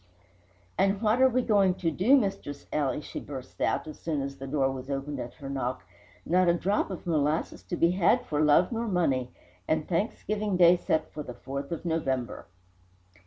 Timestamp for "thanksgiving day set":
9.87-11.11